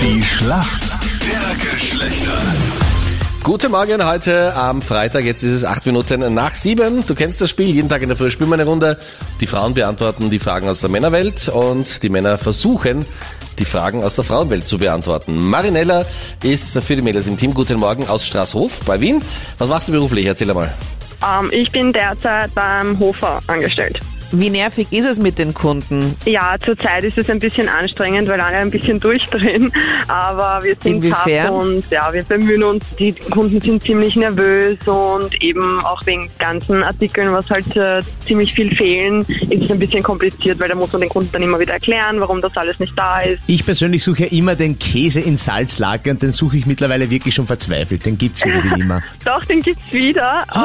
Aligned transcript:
Die 0.00 0.22
Schlacht 0.22 0.98
der 1.20 1.70
Geschlechter. 1.70 2.38
Guten 3.42 3.72
Morgen 3.72 4.04
heute 4.04 4.54
am 4.54 4.80
Freitag. 4.80 5.24
Jetzt 5.24 5.42
ist 5.42 5.52
es 5.52 5.64
acht 5.64 5.84
Minuten 5.84 6.32
nach 6.32 6.52
sieben. 6.52 7.04
Du 7.04 7.14
kennst 7.14 7.40
das 7.40 7.50
Spiel. 7.50 7.66
Jeden 7.66 7.88
Tag 7.88 8.02
in 8.02 8.08
der 8.08 8.16
Früh 8.16 8.30
spielen 8.30 8.48
wir 8.48 8.54
eine 8.54 8.64
Runde. 8.64 8.98
Die 9.40 9.46
Frauen 9.46 9.74
beantworten 9.74 10.30
die 10.30 10.38
Fragen 10.38 10.68
aus 10.68 10.80
der 10.80 10.88
Männerwelt 10.90 11.48
und 11.48 12.02
die 12.02 12.08
Männer 12.08 12.38
versuchen, 12.38 13.04
die 13.58 13.64
Fragen 13.64 14.02
aus 14.02 14.14
der 14.16 14.24
Frauenwelt 14.24 14.66
zu 14.66 14.78
beantworten. 14.78 15.36
Marinella 15.36 16.06
ist 16.42 16.78
für 16.80 16.96
die 16.96 17.02
Mädels 17.02 17.28
im 17.28 17.36
Team. 17.36 17.52
Guten 17.52 17.78
Morgen 17.78 18.08
aus 18.08 18.26
Straßhof 18.26 18.80
bei 18.86 19.00
Wien. 19.00 19.22
Was 19.58 19.68
machst 19.68 19.88
du 19.88 19.92
beruflich? 19.92 20.26
Erzähl 20.26 20.48
einmal. 20.48 20.72
Ähm, 21.22 21.50
ich 21.52 21.70
bin 21.70 21.92
derzeit 21.92 22.54
beim 22.54 22.98
Hofer 22.98 23.40
angestellt. 23.46 23.98
Wie 24.32 24.48
nervig 24.48 24.88
ist 24.90 25.04
es 25.04 25.18
mit 25.18 25.38
den 25.38 25.52
Kunden? 25.52 26.16
Ja, 26.24 26.56
zurzeit 26.64 27.04
ist 27.04 27.18
es 27.18 27.28
ein 27.28 27.38
bisschen 27.38 27.68
anstrengend, 27.68 28.28
weil 28.28 28.40
alle 28.40 28.56
ein 28.56 28.70
bisschen 28.70 28.98
durchdrehen. 29.00 29.70
Aber 30.08 30.64
wir 30.64 30.74
sind 30.82 31.04
Inwiefern? 31.04 31.46
tough 31.48 31.62
und 31.62 31.90
ja, 31.90 32.12
wir 32.12 32.24
bemühen 32.24 32.62
uns. 32.62 32.84
Die 32.98 33.12
Kunden 33.12 33.60
sind 33.60 33.82
ziemlich 33.82 34.16
nervös 34.16 34.78
und 34.86 35.40
eben 35.42 35.80
auch 35.84 36.04
wegen 36.06 36.30
ganzen 36.38 36.82
Artikeln, 36.82 37.32
was 37.32 37.50
halt 37.50 37.76
äh, 37.76 38.00
ziemlich 38.26 38.54
viel 38.54 38.74
fehlen, 38.74 39.20
ist 39.50 39.64
es 39.64 39.70
ein 39.70 39.78
bisschen 39.78 40.02
kompliziert, 40.02 40.58
weil 40.58 40.68
da 40.68 40.74
muss 40.74 40.90
man 40.92 41.02
den 41.02 41.10
Kunden 41.10 41.30
dann 41.32 41.42
immer 41.42 41.60
wieder 41.60 41.74
erklären, 41.74 42.18
warum 42.20 42.40
das 42.40 42.56
alles 42.56 42.78
nicht 42.78 42.92
da 42.96 43.20
ist. 43.20 43.42
Ich 43.46 43.64
persönlich 43.66 44.02
suche 44.02 44.24
ja 44.24 44.28
immer 44.30 44.54
den 44.54 44.78
Käse 44.78 45.20
in 45.20 45.36
Salzlake 45.36 46.10
und 46.10 46.22
den 46.22 46.32
suche 46.32 46.56
ich 46.56 46.64
mittlerweile 46.66 47.10
wirklich 47.10 47.34
schon 47.34 47.46
verzweifelt. 47.46 48.06
Den 48.06 48.16
gibt's 48.16 48.44
irgendwie 48.46 48.74
nicht 48.76 48.86
mehr. 48.86 49.02
Doch, 49.24 49.44
den 49.44 49.60
gibt's 49.60 49.92
wieder. 49.92 50.44
Ähm, 50.54 50.60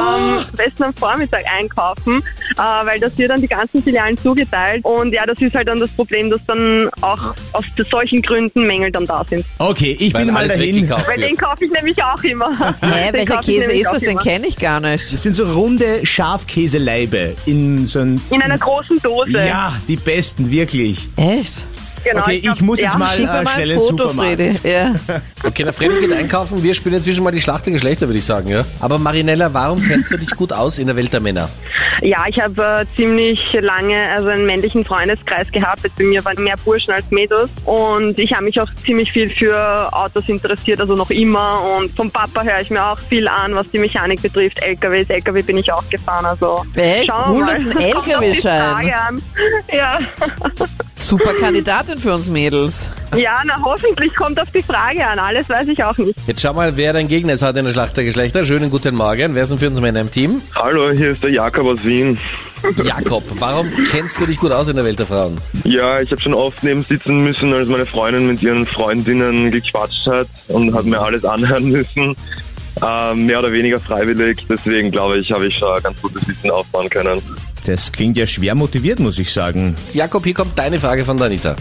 am 0.48 0.56
besten 0.56 0.84
am 0.84 0.94
Vormittag 0.94 1.44
einkaufen, 1.58 2.22
äh, 2.56 2.86
weil 2.86 2.98
das 2.98 3.16
wird 3.18 3.30
dann 3.30 3.42
die 3.42 3.48
ganzen 3.58 3.82
Filialen 3.82 4.16
zugeteilt. 4.16 4.84
Und 4.84 5.12
ja, 5.12 5.26
das 5.26 5.40
ist 5.40 5.54
halt 5.54 5.68
dann 5.68 5.80
das 5.80 5.90
Problem, 5.90 6.30
dass 6.30 6.44
dann 6.46 6.88
auch 7.00 7.34
aus 7.52 7.64
solchen 7.90 8.22
Gründen 8.22 8.66
Mängel 8.66 8.90
dann 8.92 9.06
da 9.06 9.24
sind. 9.28 9.44
Okay, 9.58 9.96
ich 9.98 10.14
Weil 10.14 10.26
bin 10.26 10.34
mal 10.34 10.48
dahin. 10.48 10.88
Weil 10.88 11.20
den 11.20 11.36
kaufe 11.36 11.64
ich 11.64 11.70
nämlich 11.70 11.96
auch 12.02 12.22
immer. 12.22 12.74
Hä, 12.80 13.12
welcher 13.12 13.40
Käse 13.40 13.72
ist 13.72 13.92
das? 13.92 14.00
Den 14.00 14.12
immer. 14.12 14.22
kenne 14.22 14.46
ich 14.46 14.56
gar 14.56 14.80
nicht. 14.80 15.12
Das 15.12 15.22
sind 15.22 15.34
so 15.34 15.52
runde 15.52 16.06
Schafkäseleibe 16.06 17.34
in 17.46 17.86
so 17.86 18.00
ein... 18.00 18.20
In 18.30 18.42
einer 18.42 18.58
großen 18.58 18.98
Dose. 18.98 19.38
Ja, 19.46 19.76
die 19.88 19.96
besten, 19.96 20.50
wirklich. 20.50 21.08
Echt? 21.16 21.64
Genau. 22.10 22.22
Okay, 22.22 22.40
glaub, 22.40 22.56
ich 22.56 22.62
muss 22.62 22.80
jetzt 22.80 22.92
ja. 22.92 22.98
mal 22.98 23.06
Schick 23.08 23.24
äh, 23.24 23.26
mal 23.26 23.48
schnell 23.48 23.70
ein 23.70 23.76
ins 23.76 23.86
Foto, 23.86 24.08
Supermarkt. 24.08 24.40
Fredi. 24.40 24.68
Ja. 24.68 24.94
Okay, 25.44 25.62
der 25.62 25.72
Freddy 25.72 26.00
geht 26.00 26.12
einkaufen. 26.12 26.62
Wir 26.62 26.74
spielen 26.74 26.96
inzwischen 26.96 27.22
mal 27.22 27.30
die 27.30 27.40
Schlacht 27.40 27.64
der 27.64 27.72
Geschlechter, 27.72 28.08
würde 28.08 28.18
ich 28.18 28.24
sagen. 28.24 28.48
Ja? 28.48 28.64
Aber 28.80 28.98
Marinella, 28.98 29.54
warum 29.54 29.80
kennst 29.82 30.10
du 30.10 30.16
dich 30.16 30.30
gut 30.32 30.52
aus 30.52 30.78
in 30.78 30.88
der 30.88 30.96
Welt 30.96 31.12
der 31.12 31.20
Männer? 31.20 31.48
Ja, 32.02 32.24
ich 32.28 32.40
habe 32.40 32.80
äh, 32.82 32.96
ziemlich 32.96 33.52
lange 33.52 34.10
also 34.10 34.28
einen 34.28 34.46
männlichen 34.46 34.84
Freundeskreis 34.84 35.50
gehabt. 35.52 35.82
Bei 35.96 36.04
mir 36.04 36.24
waren 36.24 36.42
mehr 36.42 36.56
Burschen 36.64 36.92
als 36.92 37.10
Mädels. 37.10 37.50
Und 37.64 38.18
ich 38.18 38.32
habe 38.32 38.44
mich 38.44 38.60
auch 38.60 38.68
ziemlich 38.84 39.12
viel 39.12 39.30
für 39.30 39.92
Autos 39.92 40.28
interessiert, 40.28 40.80
also 40.80 40.96
noch 40.96 41.10
immer. 41.10 41.62
Und 41.78 41.90
vom 41.92 42.10
Papa 42.10 42.42
höre 42.42 42.60
ich 42.60 42.70
mir 42.70 42.84
auch 42.84 42.98
viel 42.98 43.28
an, 43.28 43.54
was 43.54 43.70
die 43.70 43.78
Mechanik 43.78 44.20
betrifft. 44.20 44.60
LKWs, 44.60 45.08
LKW 45.08 45.42
bin 45.42 45.58
ich 45.58 45.72
auch 45.72 45.88
gefahren. 45.88 46.26
Also 46.26 46.64
wir 46.74 47.04
Cool, 47.28 47.40
mal. 47.40 47.52
das 47.52 47.60
ist 47.60 47.76
ein 47.76 47.82
LKW-Schein. 47.82 49.22
Ja. 49.72 49.98
Super 50.98 51.32
Kandidatin 51.34 51.98
für 51.98 52.12
uns 52.12 52.28
Mädels. 52.28 52.80
ja, 53.16 53.40
na 53.46 53.54
hoffentlich 53.64 54.14
kommt 54.14 54.38
auf 54.40 54.50
die 54.50 54.62
Frage 54.62 55.06
an. 55.06 55.18
Alles 55.18 55.48
weiß 55.48 55.68
ich 55.68 55.82
auch 55.82 55.96
nicht. 55.96 56.14
Jetzt 56.26 56.42
schau 56.42 56.52
mal, 56.52 56.76
wer 56.76 56.92
dein 56.92 57.08
Gegner 57.08 57.34
ist 57.34 57.42
heute 57.42 57.60
in 57.60 57.64
der 57.66 57.72
Schlacht 57.72 57.96
der 57.96 58.04
Geschlechter. 58.04 58.44
Schönen 58.44 58.68
guten 58.70 58.94
Morgen. 58.94 59.34
Wer 59.34 59.46
sind 59.46 59.58
für 59.58 59.68
uns 59.68 59.80
Männer 59.80 60.00
im 60.00 60.10
Team? 60.10 60.42
Hallo, 60.54 60.90
hier 60.90 61.12
ist 61.12 61.22
der 61.22 61.30
Jakob 61.30 61.66
aus 61.66 61.84
Wien. 61.84 62.18
Jakob, 62.84 63.22
warum 63.38 63.72
kennst 63.90 64.20
du 64.20 64.26
dich 64.26 64.38
gut 64.38 64.50
aus 64.50 64.68
in 64.68 64.76
der 64.76 64.84
Welt 64.84 64.98
der 64.98 65.06
Frauen? 65.06 65.40
Ja, 65.64 66.00
ich 66.00 66.10
habe 66.10 66.20
schon 66.20 66.34
oft 66.34 66.62
neben 66.64 66.82
sitzen 66.82 67.22
müssen, 67.22 67.52
als 67.54 67.68
meine 67.68 67.86
Freundin 67.86 68.26
mit 68.26 68.42
ihren 68.42 68.66
Freundinnen 68.66 69.50
gequatscht 69.50 70.06
hat 70.08 70.26
und 70.48 70.74
hat 70.74 70.84
mir 70.84 71.00
alles 71.00 71.24
anhören 71.24 71.68
müssen. 71.70 72.16
Ähm, 72.80 73.26
mehr 73.26 73.38
oder 73.40 73.50
weniger 73.52 73.78
freiwillig, 73.80 74.44
deswegen 74.48 74.90
glaube 74.90 75.18
ich, 75.18 75.32
habe 75.32 75.46
ich 75.46 75.56
schon 75.58 75.76
ein 75.76 75.82
ganz 75.82 76.00
gutes 76.02 76.26
Wissen 76.28 76.50
aufbauen 76.50 76.88
können. 76.90 77.20
Das 77.68 77.92
klingt 77.92 78.16
ja 78.16 78.26
schwer 78.26 78.54
motiviert, 78.54 78.98
muss 78.98 79.18
ich 79.18 79.30
sagen. 79.30 79.76
Jakob, 79.92 80.24
hier 80.24 80.32
kommt 80.32 80.58
deine 80.58 80.80
Frage 80.80 81.04
von 81.04 81.18
der 81.18 81.26
Anita. 81.26 81.54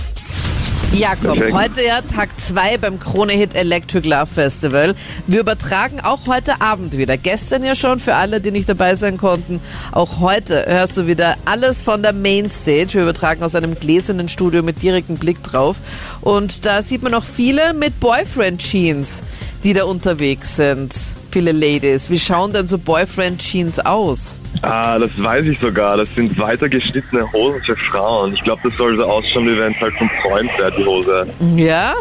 Jakob, 0.94 1.38
heute 1.52 1.84
ja 1.86 2.02
Tag 2.02 2.30
2 2.40 2.78
beim 2.78 2.98
Krone 2.98 3.34
Hit 3.34 3.58
Electric 3.58 4.08
Love 4.08 4.28
Festival. 4.28 4.96
Wir 5.28 5.42
übertragen 5.42 6.00
auch 6.00 6.26
heute 6.28 6.62
Abend 6.62 6.98
wieder. 6.98 7.18
Gestern 7.18 7.66
ja 7.66 7.76
schon 7.76 8.00
für 8.00 8.16
alle, 8.16 8.40
die 8.40 8.52
nicht 8.52 8.70
dabei 8.70 8.96
sein 8.96 9.18
konnten. 9.18 9.60
Auch 9.92 10.22
heute 10.22 10.64
hörst 10.66 10.96
du 10.96 11.08
wieder 11.08 11.36
alles 11.44 11.82
von 11.82 12.02
der 12.04 12.14
Mainstage. 12.14 12.94
Wir 12.94 13.02
übertragen 13.02 13.44
aus 13.44 13.54
einem 13.54 13.76
gläsernen 13.76 14.30
Studio 14.30 14.64
mit 14.64 14.82
direktem 14.82 15.18
Blick 15.18 15.44
drauf. 15.44 15.76
Und 16.22 16.66
da 16.66 16.84
sieht 16.84 17.04
man 17.04 17.16
auch 17.16 17.26
viele 17.26 17.74
mit 17.74 18.00
Boyfriend 18.00 18.62
Jeans, 18.62 19.24
die 19.66 19.74
da 19.74 19.84
unterwegs 19.84 20.56
sind. 20.56 20.96
Viele 21.38 21.52
Ladies. 21.52 22.10
Wie 22.10 22.18
schauen 22.18 22.52
denn 22.52 22.68
so 22.68 22.80
Boyfriend 22.80 23.40
Jeans 23.40 23.78
aus? 23.78 24.40
Ah, 24.64 24.98
das 24.98 25.12
weiß 25.22 25.46
ich 25.46 25.60
sogar. 25.60 25.96
Das 25.96 26.10
sind 26.16 26.36
weiter 26.40 26.68
geschnittene 26.68 27.32
Hosen 27.32 27.62
für 27.62 27.76
Frauen. 27.76 28.34
Ich 28.34 28.44
glaube, 28.44 28.60
das 28.64 28.76
soll 28.76 28.98
so 28.98 29.04
ausschauen, 29.04 29.46
wie 29.48 29.56
wenn 29.56 29.72
es 29.72 29.80
halt 29.80 29.94
vom 30.00 30.10
Freund 30.24 30.50
wäre, 30.58 30.72
die 30.76 30.84
Hose. 30.84 31.28
Ja? 31.56 31.94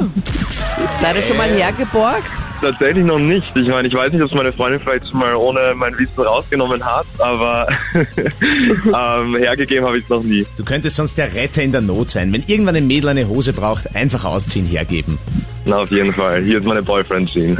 Deine 1.02 1.22
schon 1.22 1.36
mal 1.36 1.50
hergeborgt? 1.50 2.32
Tatsächlich 2.62 3.04
noch 3.04 3.19
nicht. 3.19 3.46
Ich 3.54 3.69
meine, 3.69 3.88
ich 3.88 3.92
weiß 3.92 4.10
nicht, 4.10 4.22
ob 4.22 4.32
meine 4.32 4.54
Freundin 4.54 4.80
vielleicht 4.80 5.06
schon 5.10 5.20
mal 5.20 5.34
ohne 5.34 5.75
mein 5.75 5.98
Wissen 5.98 6.22
rausgenommen 6.22 6.82
hat, 6.82 7.04
aber 7.19 7.69
ähm, 7.94 9.36
hergegeben 9.36 9.86
habe 9.86 9.98
ich 9.98 10.04
es 10.04 10.08
noch 10.08 10.22
nie. 10.22 10.46
Du 10.56 10.64
könntest 10.64 10.96
sonst 10.96 11.19
der 11.19 11.34
Retter 11.34 11.62
in 11.62 11.72
der 11.72 11.82
Not 11.82 12.10
sein. 12.10 12.32
Wenn 12.32 12.44
irgendwann 12.46 12.76
ein 12.76 12.86
Mädel 12.86 13.10
eine 13.10 13.28
Hose 13.28 13.52
braucht, 13.52 13.94
einfach 13.94 14.25
ausziehen, 14.25 14.64
hergeben. 14.64 15.19
Na, 15.69 15.78
auf 15.78 15.91
jeden 15.91 16.12
Fall. 16.12 16.43
Hier 16.44 16.59
ist 16.59 16.65
meine 16.65 16.81
Boyfriend-Jeans. 16.82 17.59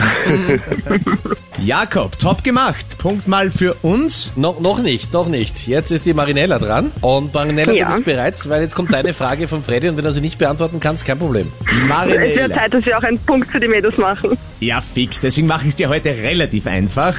Jakob, 1.65 2.17
top 2.21 2.45
gemacht. 2.45 2.99
Punkt 2.99 3.27
mal 3.27 3.51
für 3.51 3.75
uns. 3.83 4.33
No, 4.37 4.57
noch 4.61 4.81
nicht, 4.81 5.13
noch 5.13 5.27
nicht. 5.27 5.67
Jetzt 5.67 5.91
ist 5.91 6.07
die 6.07 6.15
Marinella 6.15 6.61
dran. 6.61 6.93
Und 7.01 7.35
Marinella, 7.35 7.73
Ja. 7.73 7.89
du 7.89 7.93
bist 7.95 8.05
bereit, 8.05 8.49
weil 8.49 8.63
jetzt 8.63 8.77
kommt 8.77 8.93
deine 8.95 9.13
Frage 9.13 9.49
von 9.49 9.61
Freddy 9.63 9.89
und 9.89 9.97
wenn 9.97 10.05
du 10.05 10.13
sie 10.13 10.21
nicht 10.21 10.39
beantworten 10.39 10.79
kannst, 10.79 11.05
kein 11.05 11.19
Problem. 11.19 11.51
Es 11.63 11.67
wird 11.73 11.89
Marinella. 11.89 12.55
Zeit, 12.55 12.75
dass 12.75 12.85
wir 12.87 12.97
auch 12.97 13.03
einen 13.03 13.19
Punkt 13.19 13.51
für 13.51 13.59
die 13.59 13.69
Mädels 13.69 13.97
machen. 13.99 14.39
Ja, 14.61 14.81
fix. 14.81 15.21
Deswegen 15.21 15.49
mache 15.49 15.63
ich 15.63 15.71
es 15.71 15.77
dir 15.77 15.89
heute 15.89 16.11
relativ 16.11 16.69
einfach. 16.69 17.17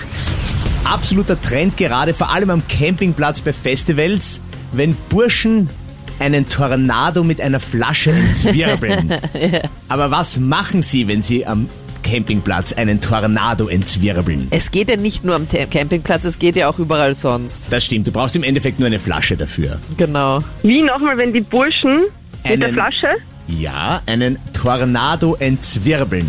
Absoluter 0.85 1.41
Trend 1.41 1.75
gerade, 1.75 2.13
vor 2.13 2.31
allem 2.33 2.49
am 2.49 2.63
Campingplatz 2.69 3.41
bei 3.41 3.51
Festivals, 3.51 4.41
wenn 4.71 4.95
Burschen 5.09 5.69
einen 6.19 6.47
Tornado 6.49 7.23
mit 7.23 7.39
einer 7.41 7.59
Flasche 7.59 8.11
entzwirbeln. 8.11 9.15
Aber 9.87 10.11
was 10.11 10.37
machen 10.39 10.81
sie, 10.81 11.07
wenn 11.07 11.21
sie 11.21 11.45
am 11.45 11.69
Campingplatz 12.03 12.73
einen 12.73 13.01
Tornado 13.01 13.67
entzwirbeln? 13.67 14.47
Es 14.51 14.71
geht 14.71 14.89
ja 14.89 14.95
nicht 14.95 15.23
nur 15.23 15.35
am 15.35 15.47
Campingplatz, 15.49 16.23
es 16.25 16.39
geht 16.39 16.55
ja 16.55 16.69
auch 16.69 16.79
überall 16.79 17.13
sonst. 17.13 17.71
Das 17.71 17.85
stimmt, 17.85 18.07
du 18.07 18.11
brauchst 18.11 18.35
im 18.35 18.43
Endeffekt 18.43 18.79
nur 18.79 18.87
eine 18.87 18.99
Flasche 18.99 19.35
dafür. 19.37 19.79
Genau. 19.97 20.39
Wie 20.63 20.81
nochmal, 20.81 21.17
wenn 21.17 21.33
die 21.33 21.41
Burschen 21.41 22.03
mit 22.43 22.59
der 22.61 22.67
Einen- 22.67 22.73
Flasche? 22.73 23.09
Ja, 23.47 24.01
einen 24.05 24.37
Tornado 24.53 25.35
entzwirbeln. 25.39 26.27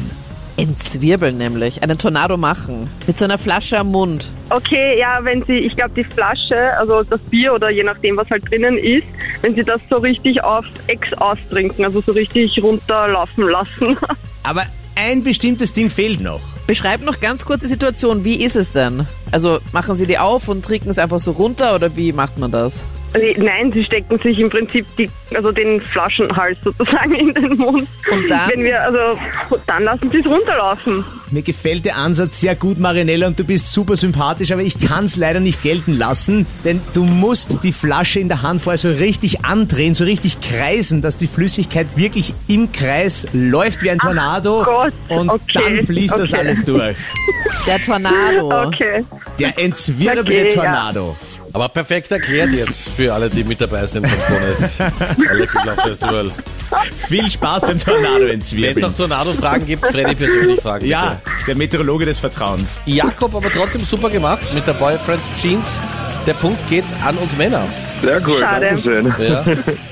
Entzwirbeln 0.56 1.38
nämlich. 1.38 1.82
Einen 1.82 1.98
Tornado 1.98 2.36
machen. 2.36 2.88
Mit 3.06 3.16
so 3.18 3.24
einer 3.24 3.38
Flasche 3.38 3.78
am 3.78 3.92
Mund. 3.92 4.28
Okay, 4.50 4.98
ja, 4.98 5.20
wenn 5.22 5.44
sie, 5.46 5.52
ich 5.58 5.74
glaube, 5.76 5.92
die 5.96 6.04
Flasche, 6.04 6.76
also 6.78 7.02
das 7.04 7.20
Bier 7.30 7.54
oder 7.54 7.70
je 7.70 7.84
nachdem, 7.84 8.16
was 8.16 8.28
halt 8.30 8.48
drinnen 8.50 8.76
ist, 8.76 9.04
wenn 9.42 9.54
sie 9.54 9.64
das 9.64 9.80
so 9.88 9.96
richtig 9.96 10.42
auf 10.42 10.64
Ex 10.86 11.12
austrinken, 11.14 11.84
also 11.84 12.00
so 12.00 12.12
richtig 12.12 12.62
runterlaufen 12.62 13.48
lassen. 13.48 13.96
Aber 14.42 14.64
ein 14.94 15.22
bestimmtes 15.22 15.72
Ding 15.72 15.90
fehlt 15.90 16.20
noch. 16.20 16.40
Beschreib 16.66 17.02
noch 17.02 17.20
ganz 17.20 17.44
kurz 17.44 17.60
die 17.60 17.68
Situation. 17.68 18.24
Wie 18.24 18.42
ist 18.42 18.56
es 18.56 18.72
denn? 18.72 19.06
Also 19.30 19.58
machen 19.72 19.94
Sie 19.94 20.06
die 20.06 20.18
auf 20.18 20.48
und 20.48 20.64
trinken 20.64 20.90
es 20.90 20.98
einfach 20.98 21.18
so 21.18 21.32
runter 21.32 21.74
oder 21.74 21.96
wie 21.96 22.12
macht 22.12 22.38
man 22.38 22.50
das? 22.50 22.84
Nee, 23.16 23.36
Nein, 23.38 23.72
sie 23.72 23.84
stecken 23.84 24.18
sich 24.18 24.38
im 24.38 24.50
Prinzip 24.50 24.86
die, 24.96 25.10
also 25.34 25.50
den 25.50 25.80
Flaschenhals 25.80 26.58
sozusagen 26.62 27.14
in 27.14 27.34
den 27.34 27.56
Mund. 27.56 27.86
Und 28.10 28.30
dann? 28.30 28.50
Wenn 28.50 28.64
wir, 28.64 28.82
also, 28.82 29.18
dann 29.66 29.84
lassen 29.84 30.10
sie 30.10 30.18
es 30.18 30.26
runterlaufen. 30.26 31.04
Mir 31.30 31.42
gefällt 31.42 31.84
der 31.84 31.96
Ansatz 31.96 32.40
sehr 32.40 32.54
gut, 32.54 32.78
Marinella, 32.78 33.26
und 33.26 33.38
du 33.38 33.44
bist 33.44 33.72
super 33.72 33.96
sympathisch, 33.96 34.52
aber 34.52 34.62
ich 34.62 34.78
kann 34.80 35.04
es 35.04 35.16
leider 35.16 35.40
nicht 35.40 35.62
gelten 35.62 35.92
lassen, 35.92 36.46
denn 36.64 36.80
du 36.94 37.04
musst 37.04 37.62
die 37.62 37.72
Flasche 37.72 38.20
in 38.20 38.28
der 38.28 38.42
Hand 38.42 38.60
vorher 38.60 38.78
so 38.78 38.90
richtig 38.90 39.44
andrehen, 39.44 39.94
so 39.94 40.04
richtig 40.04 40.40
kreisen, 40.40 41.02
dass 41.02 41.18
die 41.18 41.26
Flüssigkeit 41.26 41.86
wirklich 41.96 42.34
im 42.46 42.72
Kreis 42.72 43.26
läuft 43.32 43.82
wie 43.82 43.90
ein 43.90 43.98
Tornado 43.98 44.64
Gott, 44.64 44.92
und 45.08 45.28
okay, 45.30 45.42
dann 45.54 45.86
fließt 45.86 46.18
das 46.18 46.32
okay. 46.32 46.42
alles 46.42 46.64
durch. 46.64 46.96
Der 47.66 47.78
Tornado. 47.78 48.66
Okay. 48.68 49.04
Der 49.38 49.58
entzwirbelte 49.58 50.58
Okay, 50.58 50.62
ja. 50.62 51.14
Aber 51.52 51.68
perfekt 51.68 52.10
erklärt 52.10 52.52
jetzt 52.52 52.88
für 52.90 53.12
alle, 53.12 53.28
die 53.30 53.44
mit 53.44 53.60
dabei 53.60 53.86
sind 53.86 54.06
vom 54.06 54.18
Kronet 54.20 55.30
Electric 55.30 55.66
Love 55.66 55.80
Festival. 55.82 56.30
Viel 57.08 57.30
Spaß 57.30 57.62
beim 57.62 57.78
Tornado 57.78 58.26
Wenn 58.26 58.40
es 58.40 58.82
noch 58.82 58.94
Tornado-Fragen 58.94 59.66
gibt, 59.66 59.86
Freddy 59.86 60.14
persönlich 60.14 60.60
fragen. 60.60 60.80
bitte. 60.80 60.90
Ja, 60.92 61.20
der 61.46 61.56
Meteorologe 61.56 62.04
des 62.04 62.18
Vertrauens. 62.18 62.80
Jakob 62.86 63.34
aber 63.34 63.50
trotzdem 63.50 63.82
super 63.84 64.10
gemacht 64.10 64.52
mit 64.54 64.66
der 64.66 64.74
Boyfriend 64.74 65.22
Jeans. 65.40 65.78
Der 66.26 66.34
Punkt 66.34 66.66
geht 66.68 66.84
an 67.04 67.16
uns 67.16 67.34
Männer. 67.38 67.64
Sehr 68.02 68.20
cool, 68.28 68.40
Schade. 68.40 68.66
danke 68.66 68.82
schön. 68.82 69.14
Ja. 69.18 69.44